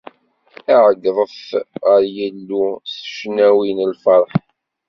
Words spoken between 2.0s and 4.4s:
Yillu s ccnawi n lferḥ!